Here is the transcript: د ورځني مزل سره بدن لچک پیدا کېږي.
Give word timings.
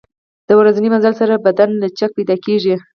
د 0.47 0.49
ورځني 0.59 0.87
مزل 0.93 1.13
سره 1.21 1.43
بدن 1.45 1.69
لچک 1.83 2.09
پیدا 2.17 2.35
کېږي. 2.45 2.75